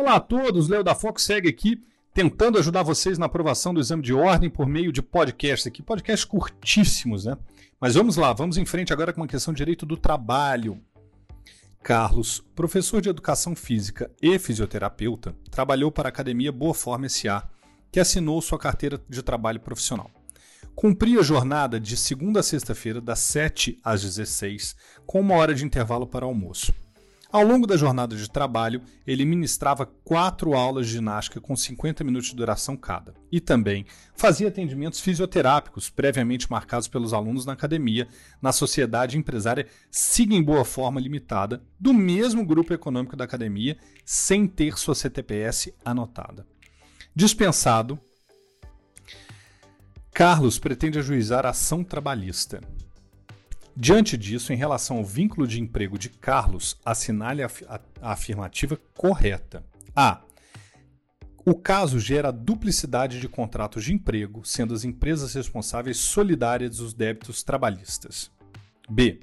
[0.00, 4.02] Olá a todos, Léo da Fox segue aqui tentando ajudar vocês na aprovação do exame
[4.02, 7.36] de ordem por meio de podcasts aqui, podcasts curtíssimos, né?
[7.78, 10.80] Mas vamos lá, vamos em frente agora com uma questão de direito do trabalho.
[11.82, 17.46] Carlos, professor de educação física e fisioterapeuta, trabalhou para a Academia Boa Forma SA,
[17.92, 20.10] que assinou sua carteira de trabalho profissional.
[20.74, 24.74] Cumpria a jornada de segunda a sexta-feira, das 7 às 16,
[25.04, 26.72] com uma hora de intervalo para almoço.
[27.32, 32.30] Ao longo da jornada de trabalho, ele ministrava quatro aulas de ginástica com 50 minutos
[32.30, 33.14] de duração cada.
[33.30, 38.08] E também fazia atendimentos fisioterápicos previamente marcados pelos alunos na academia,
[38.42, 44.48] na sociedade empresária Siga em Boa Forma Limitada, do mesmo grupo econômico da academia, sem
[44.48, 46.44] ter sua CTPS anotada.
[47.14, 47.96] Dispensado,
[50.12, 52.60] Carlos pretende ajuizar a ação trabalhista.
[53.82, 57.50] Diante disso, em relação ao vínculo de emprego de Carlos, assinale a,
[58.02, 59.64] a afirmativa correta.
[59.96, 60.20] A.
[61.46, 67.42] O caso gera duplicidade de contratos de emprego, sendo as empresas responsáveis solidárias dos débitos
[67.42, 68.30] trabalhistas.
[68.86, 69.18] B.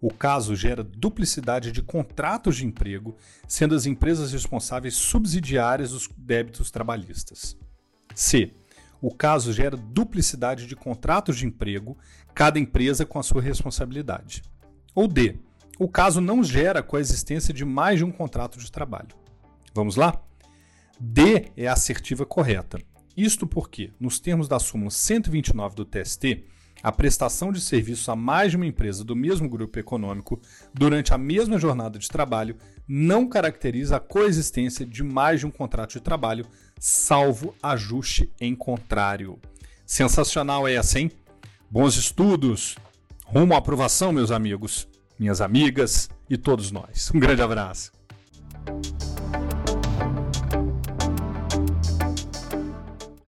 [0.00, 6.72] O caso gera duplicidade de contratos de emprego, sendo as empresas responsáveis subsidiárias dos débitos
[6.72, 7.56] trabalhistas.
[8.16, 8.52] C
[9.02, 11.98] o caso gera duplicidade de contratos de emprego,
[12.32, 14.44] cada empresa com a sua responsabilidade.
[14.94, 15.40] Ou D.
[15.76, 19.08] O caso não gera coexistência de mais de um contrato de trabalho.
[19.74, 20.22] Vamos lá?
[21.00, 22.78] D é a assertiva correta.
[23.16, 26.44] Isto porque, nos termos da súmula 129 do TST,
[26.82, 30.40] a prestação de serviços a mais de uma empresa do mesmo grupo econômico
[30.74, 32.56] durante a mesma jornada de trabalho
[32.88, 36.46] não caracteriza a coexistência de mais de um contrato de trabalho,
[36.78, 39.38] salvo ajuste em contrário.
[39.86, 41.10] Sensacional essa, hein?
[41.70, 42.76] Bons estudos!
[43.24, 44.86] Rumo à aprovação, meus amigos,
[45.18, 47.10] minhas amigas e todos nós.
[47.14, 47.92] Um grande abraço.